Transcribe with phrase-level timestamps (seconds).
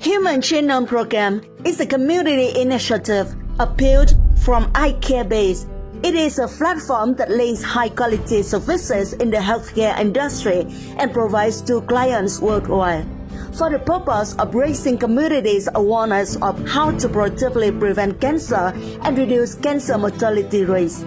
[0.00, 5.68] Human Genome Program is a community initiative appealed from iCareBase.
[6.02, 10.64] It is a platform that links high quality services in the healthcare industry
[10.96, 13.06] and provides to clients worldwide
[13.52, 18.72] for the purpose of raising communities' awareness of how to proactively prevent cancer
[19.02, 21.04] and reduce cancer mortality rates.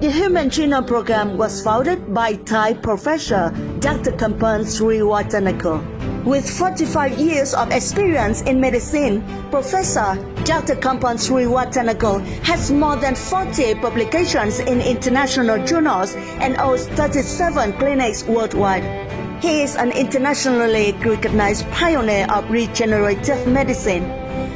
[0.00, 4.10] The Human Genome Program was founded by Thai professor Dr.
[4.10, 5.95] Kampon Sriwatanakul.
[6.26, 10.74] With 45 years of experience in medicine, Professor Dr.
[10.74, 18.82] Kampon Sriwatanakul has more than 40 publications in international journals and owns 37 clinics worldwide.
[19.40, 24.10] He is an internationally recognized pioneer of regenerative medicine.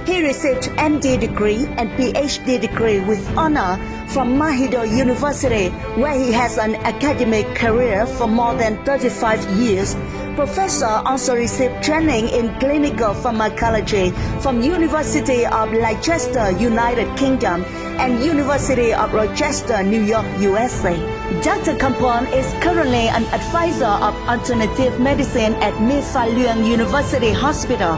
[0.06, 5.68] He received MD degree and PhD degree with honor from Mahidol University,
[6.00, 9.94] where he has an academic career for more than 35 years.
[10.34, 17.64] Professor also received training in clinical pharmacology from University of Leicester, United Kingdom,
[17.98, 20.96] and University of Rochester, New York, USA.
[21.42, 21.76] Dr.
[21.76, 27.96] Kampon is currently an advisor of alternative medicine at Luang University Hospital,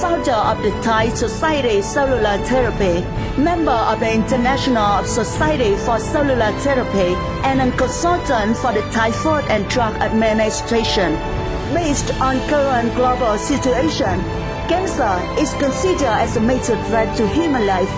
[0.00, 3.00] founder of the Thai Society of Cellular Therapy,
[3.40, 9.44] member of the International Society for Cellular Therapy, and a consultant for the Thai Food
[9.48, 11.33] and Drug Administration.
[11.72, 14.20] Based on current global situation,
[14.68, 17.88] cancer is considered as a major threat to human life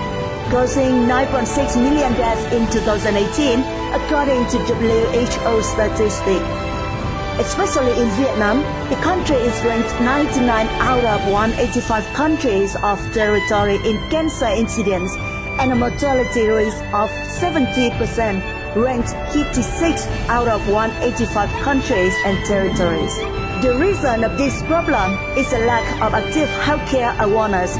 [0.50, 3.58] causing 9.6 million deaths in 2018,
[3.92, 6.44] according to WHO statistics.
[7.38, 13.98] Especially in Vietnam, the country is ranked 99 out of 185 countries of territory in
[14.08, 15.12] cancer incidence
[15.58, 23.45] and a mortality rate of 70%, ranked 56 out of 185 countries and territories.
[23.66, 27.74] The reason of this problem is a lack of active healthcare awareness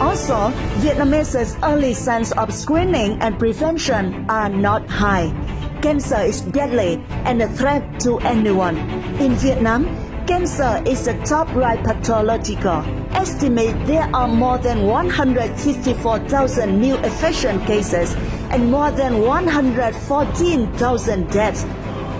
[0.00, 5.32] also, Vietnamese's early signs of screening and prevention are not high.
[5.80, 8.76] Cancer is deadly and a threat to anyone.
[9.20, 9.86] In Vietnam,
[10.26, 12.82] cancer is the top right pathological.
[13.12, 18.16] Estimate there are more than 164,000 new infection cases
[18.50, 21.64] and more than 114,000 deaths.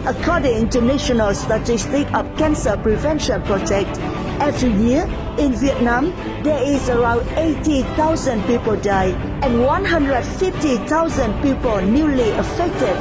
[0.06, 3.98] According to National Statistics of Cancer Prevention Project,
[4.40, 5.04] every year
[5.38, 9.12] in Vietnam, there is around 80,000 people die
[9.42, 12.96] and 150,000 people newly affected.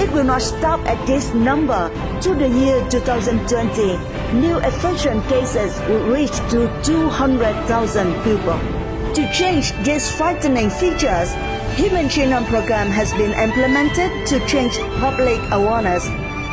[0.00, 1.88] It will not stop at this number.
[2.22, 8.58] To the year 2020, new infection cases will reach to 200,000 people.
[9.14, 11.32] To change these frightening features,
[11.76, 16.08] Human Genome Program has been implemented to change public awareness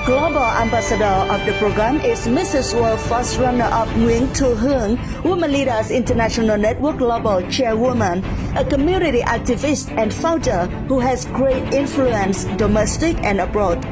[0.07, 2.73] Global ambassador of the program is Mrs.
[2.73, 4.95] World First Runner-up Nguyen Thu Hương,
[5.25, 8.23] Women Leaders International Network Global Chairwoman,
[8.55, 13.83] a community activist and founder who has great influence domestic and abroad.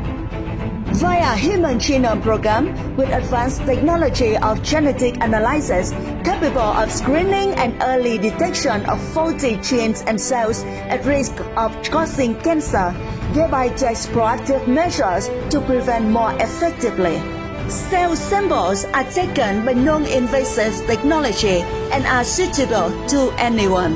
[0.96, 5.92] Via Human Genome Program with advanced technology of genetic analysis
[6.24, 12.40] capable of screening and early detection of faulty genes and cells at risk of causing
[12.40, 12.96] cancer,
[13.34, 17.22] thereby takes proactive measures to prevent more effectively.
[17.70, 23.96] Cell samples are taken by non-invasive technology and are suitable to anyone.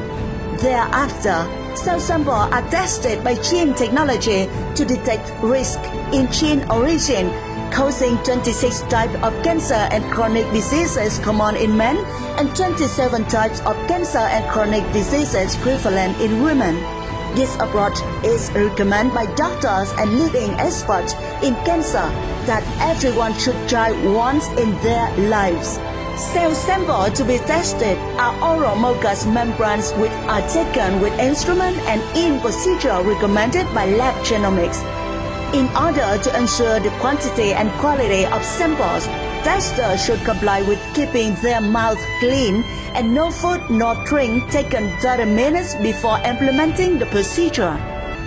[0.57, 1.45] Thereafter,
[1.75, 5.79] cell samples are tested by gene technology to detect risk
[6.11, 7.29] in gene origin,
[7.71, 11.97] causing 26 types of cancer and chronic diseases common in men
[12.39, 16.98] and 27 types of cancer and chronic diseases prevalent in women.
[17.35, 21.13] This approach is recommended by doctors and leading experts
[21.43, 22.09] in cancer
[22.49, 25.79] that everyone should try once in their lives.
[26.19, 32.01] Cell samples to be tested are oral mucous membranes which are taken with instrument and
[32.17, 34.83] in procedure recommended by Lab Genomics.
[35.53, 39.07] In order to ensure the quantity and quality of samples,
[39.43, 42.63] testers should comply with keeping their mouth clean
[42.93, 47.77] and no food nor drink taken 30 minutes before implementing the procedure.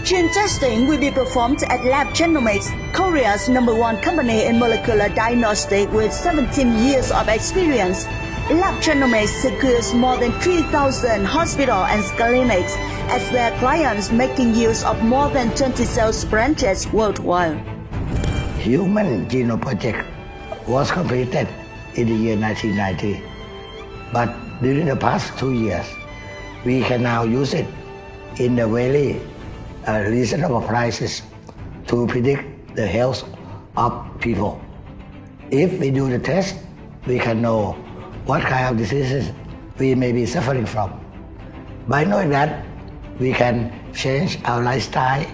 [0.05, 5.91] Gene testing will be performed at Lab Genomics, Korea's number one company in molecular diagnostic
[5.93, 8.05] with 17 years of experience.
[8.50, 12.75] Lab Genomics secures more than 3,000 hospitals and clinics
[13.15, 17.61] as their clients making use of more than 20 sales branches worldwide.
[18.58, 20.05] Human Genome Project
[20.67, 21.49] was completed
[21.94, 23.23] in the year 1990.
[24.12, 25.87] But during the past two years,
[26.64, 27.67] we can now use it
[28.38, 29.20] in a very
[29.87, 31.23] uh, reasonable prices
[31.88, 33.25] to predict the health
[33.76, 34.61] of people.
[35.50, 36.56] If we do the test,
[37.06, 37.73] we can know
[38.25, 39.32] what kind of diseases
[39.79, 40.99] we may be suffering from.
[41.88, 42.65] By knowing that,
[43.19, 45.26] we can change our lifestyle,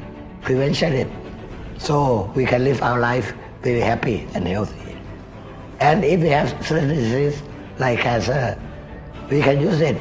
[0.42, 1.08] prevention it,
[1.76, 4.87] so we can live our life very happy and healthy.
[5.80, 7.42] And if we have certain disease
[7.78, 8.60] like cancer,
[9.30, 9.96] we can use it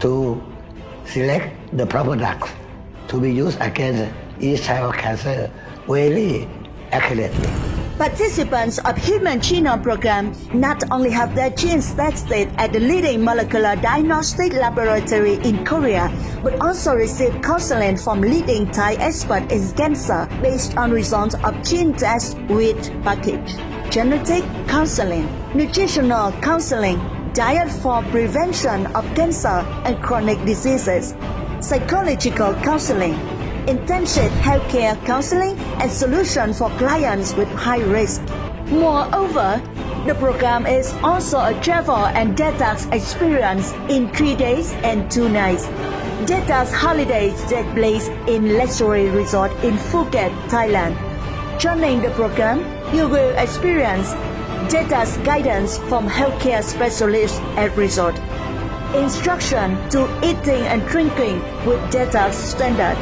[0.00, 0.42] to
[1.06, 2.50] select the proper drugs
[3.08, 5.50] to be used against each type of cancer
[5.86, 6.48] very
[6.90, 7.48] accurately.
[7.98, 13.76] Participants of Human Genome Program not only have their genes tested at the leading molecular
[13.76, 16.10] diagnostic laboratory in Korea,
[16.42, 21.92] but also receive counseling from leading Thai experts in cancer based on results of gene
[21.92, 23.54] test with package,
[23.92, 26.96] genetic counseling, nutritional counseling,
[27.34, 31.14] diet for prevention of cancer and chronic diseases,
[31.60, 33.12] psychological counseling,
[33.68, 38.22] intensive healthcare counseling and solution for clients with high risk.
[38.68, 39.60] Moreover,
[40.06, 45.66] the program is also a travel and detox experience in three days and two nights.
[46.24, 50.96] Detox holidays take place in luxury resort in Phuket, Thailand.
[51.60, 54.08] Joining the program, you will experience
[54.70, 58.14] detox guidance from healthcare specialists at resort,
[58.94, 62.96] instruction to eating and drinking with detox standard,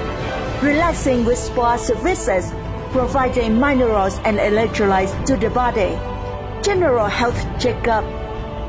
[0.63, 2.53] relaxing with spa services,
[2.93, 5.99] providing minerals and electrolytes to the body.
[6.63, 8.05] General health checkup,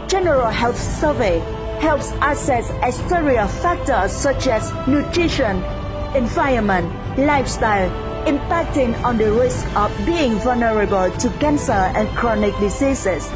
[0.09, 1.39] general health survey
[1.81, 5.57] helps assess exterior factors such as nutrition,
[6.15, 6.87] environment,
[7.17, 13.31] lifestyle, impacting on the risk of being vulnerable to cancer and chronic diseases.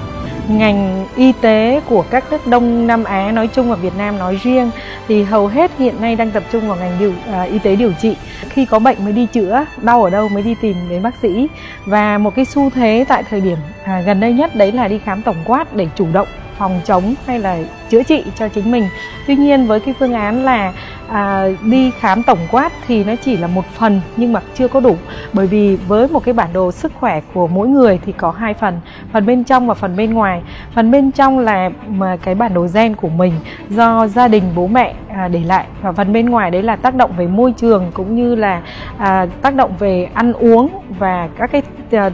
[0.49, 4.39] ngành y tế của các nước Đông Nam Á nói chung và Việt Nam nói
[4.43, 4.71] riêng
[5.07, 7.91] thì hầu hết hiện nay đang tập trung vào ngành điều à, y tế điều
[8.01, 8.15] trị.
[8.49, 11.47] Khi có bệnh mới đi chữa, đau ở đâu mới đi tìm đến bác sĩ.
[11.85, 14.99] Và một cái xu thế tại thời điểm à, gần đây nhất đấy là đi
[14.99, 17.57] khám tổng quát để chủ động phòng chống hay là
[17.89, 18.87] chữa trị cho chính mình.
[19.27, 20.73] Tuy nhiên với cái phương án là
[21.07, 24.79] à, đi khám tổng quát thì nó chỉ là một phần nhưng mà chưa có
[24.79, 24.95] đủ
[25.33, 28.53] bởi vì với một cái bản đồ sức khỏe của mỗi người thì có hai
[28.53, 28.79] phần
[29.11, 30.41] phần bên trong và phần bên ngoài
[30.73, 33.33] phần bên trong là mà cái bản đồ gen của mình
[33.69, 36.95] do gia đình bố mẹ à, để lại và phần bên ngoài đấy là tác
[36.95, 38.61] động về môi trường cũng như là
[38.97, 40.69] à, tác động về ăn uống
[40.99, 41.61] và các cái
[41.91, 42.11] À,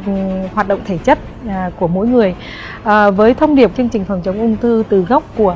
[0.53, 2.35] hoạt động thể chất à, của mỗi người.
[2.83, 5.56] À, với thông điệp chương trình phòng chống ung thư từ gốc của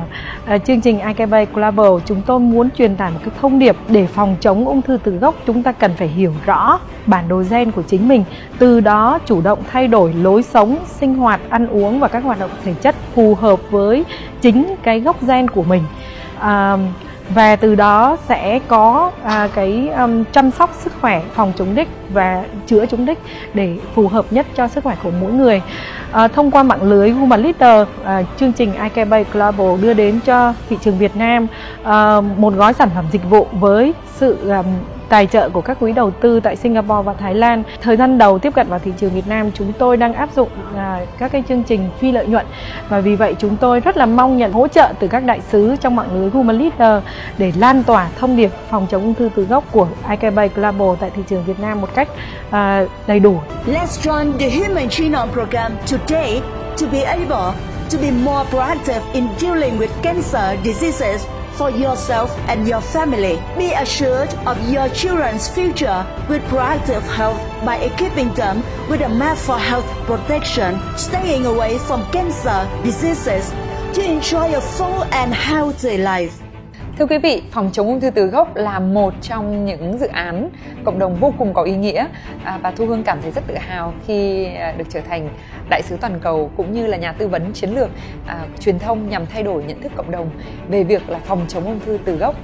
[0.66, 4.36] chương trình IKB Global chúng tôi muốn truyền tải một cái thông điệp để phòng
[4.40, 5.34] chống ung thư từ gốc.
[5.46, 8.24] Chúng ta cần phải hiểu rõ bản đồ gen của chính mình
[8.58, 12.40] từ đó chủ động thay đổi lối sống sinh hoạt ăn uống và các hoạt
[12.40, 14.04] động thể chất phù hợp với
[14.40, 15.82] chính cái gốc gen của mình.
[16.38, 16.76] À,
[17.34, 21.88] và từ đó sẽ có à, cái um, chăm sóc sức khỏe phòng chống đích
[22.12, 23.18] và chữa chống đích
[23.54, 25.62] để phù hợp nhất cho sức khỏe của mỗi người.
[26.12, 30.54] À, thông qua mạng lưới Human Leader à, chương trình IKB Global đưa đến cho
[30.68, 31.46] thị trường Việt Nam
[31.82, 34.64] à, một gói sản phẩm dịch vụ với sự um,
[35.08, 37.62] tài trợ của các quỹ đầu tư tại Singapore và Thái Lan.
[37.80, 40.48] Thời gian đầu tiếp cận vào thị trường Việt Nam, chúng tôi đang áp dụng
[40.76, 42.46] à, các cái chương trình phi lợi nhuận
[42.88, 45.76] và vì vậy chúng tôi rất là mong nhận hỗ trợ từ các đại sứ
[45.80, 47.04] trong mạng lưới Human Leader
[47.38, 51.10] để lan tỏa thông điệp phòng chống ung thư từ gốc của IKB Global tại
[51.16, 52.08] thị trường Việt Nam một cách
[52.50, 53.40] à, đầy đủ.
[53.66, 56.40] Let's join the Human Genome Program today
[56.80, 57.52] to be able
[57.90, 61.26] to be more proactive in dealing with cancer diseases
[61.56, 63.42] for yourself and your family.
[63.58, 69.38] Be assured of your children's future with proactive health by equipping them with a map
[69.38, 73.50] for health protection, staying away from cancer diseases
[73.94, 76.45] to enjoy a full and healthy life.
[76.98, 80.50] Thưa quý vị, phòng chống ung thư từ gốc là một trong những dự án
[80.84, 82.06] cộng đồng vô cùng có ý nghĩa
[82.44, 85.28] à, và Thu Hương cảm thấy rất tự hào khi à, được trở thành
[85.70, 87.90] đại sứ toàn cầu cũng như là nhà tư vấn chiến lược
[88.26, 90.30] à, truyền thông nhằm thay đổi nhận thức cộng đồng
[90.68, 92.34] về việc là phòng chống ung thư từ gốc.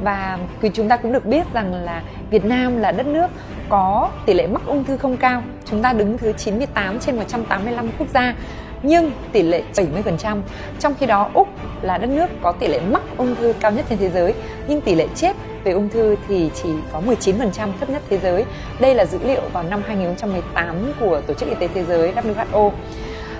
[0.00, 3.26] Và quý chúng ta cũng được biết rằng là Việt Nam là đất nước
[3.68, 5.42] có tỷ lệ mắc ung thư không cao.
[5.64, 8.34] Chúng ta đứng thứ 98 trên 185 quốc gia
[8.82, 10.40] nhưng tỷ lệ 70%.
[10.80, 11.48] Trong khi đó Úc
[11.82, 14.34] là đất nước có tỷ lệ mắc ung thư cao nhất trên thế giới
[14.68, 17.48] nhưng tỷ lệ chết về ung thư thì chỉ có 19%
[17.80, 18.44] thấp nhất thế giới.
[18.80, 22.70] Đây là dữ liệu vào năm 2018 của Tổ chức Y tế Thế giới WHO.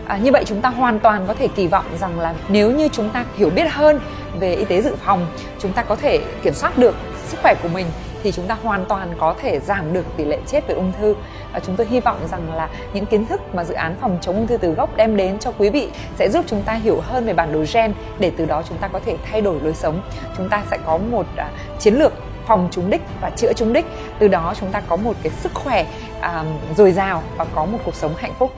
[0.06, 2.88] À, như vậy chúng ta hoàn toàn có thể kỳ vọng rằng là nếu như
[2.92, 4.00] chúng ta hiểu biết hơn
[4.40, 5.26] về y tế dự phòng,
[5.58, 6.94] chúng ta có thể kiểm soát được
[7.28, 7.86] sức khỏe của mình
[8.22, 11.14] thì chúng ta hoàn toàn có thể giảm được tỷ lệ chết về ung thư.
[11.52, 14.36] Và chúng tôi hy vọng rằng là những kiến thức mà dự án phòng chống
[14.36, 17.26] ung thư từ gốc đem đến cho quý vị sẽ giúp chúng ta hiểu hơn
[17.26, 20.02] về bản đồ gen để từ đó chúng ta có thể thay đổi lối sống.
[20.36, 22.12] Chúng ta sẽ có một uh, chiến lược
[22.46, 23.86] phòng trúng đích và chữa trúng đích.
[24.18, 25.86] Từ đó chúng ta có một cái sức khỏe
[26.18, 26.26] uh,
[26.76, 28.52] dồi dào và có một cuộc sống hạnh phúc.